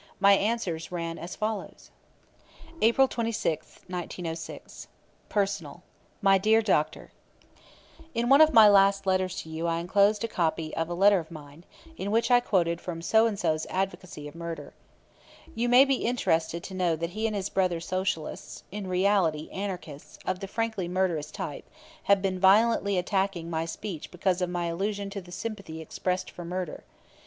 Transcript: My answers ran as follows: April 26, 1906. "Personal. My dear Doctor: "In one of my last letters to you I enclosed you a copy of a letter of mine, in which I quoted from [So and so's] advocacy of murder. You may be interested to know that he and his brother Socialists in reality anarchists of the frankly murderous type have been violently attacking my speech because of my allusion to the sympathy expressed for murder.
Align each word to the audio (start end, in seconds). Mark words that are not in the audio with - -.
My 0.19 0.33
answers 0.33 0.91
ran 0.91 1.19
as 1.19 1.35
follows: 1.35 1.91
April 2.81 3.07
26, 3.07 3.81
1906. 3.85 4.87
"Personal. 5.29 5.83
My 6.23 6.39
dear 6.39 6.63
Doctor: 6.63 7.11
"In 8.15 8.27
one 8.27 8.41
of 8.41 8.51
my 8.51 8.67
last 8.67 9.05
letters 9.05 9.35
to 9.43 9.49
you 9.49 9.67
I 9.67 9.77
enclosed 9.77 10.23
you 10.23 10.27
a 10.27 10.31
copy 10.31 10.75
of 10.75 10.89
a 10.89 10.95
letter 10.95 11.19
of 11.19 11.29
mine, 11.29 11.65
in 11.97 12.09
which 12.09 12.31
I 12.31 12.39
quoted 12.39 12.81
from 12.81 13.03
[So 13.03 13.27
and 13.27 13.37
so's] 13.37 13.67
advocacy 13.69 14.27
of 14.27 14.33
murder. 14.33 14.73
You 15.53 15.69
may 15.69 15.85
be 15.85 15.97
interested 16.03 16.63
to 16.63 16.73
know 16.73 16.95
that 16.95 17.11
he 17.11 17.27
and 17.27 17.35
his 17.35 17.49
brother 17.49 17.79
Socialists 17.79 18.63
in 18.71 18.87
reality 18.87 19.49
anarchists 19.51 20.17
of 20.25 20.39
the 20.39 20.47
frankly 20.47 20.87
murderous 20.87 21.29
type 21.29 21.69
have 22.05 22.23
been 22.23 22.39
violently 22.39 22.97
attacking 22.97 23.51
my 23.51 23.65
speech 23.65 24.09
because 24.09 24.41
of 24.41 24.49
my 24.49 24.65
allusion 24.65 25.11
to 25.11 25.21
the 25.21 25.31
sympathy 25.31 25.79
expressed 25.79 26.31
for 26.31 26.43
murder. 26.43 26.85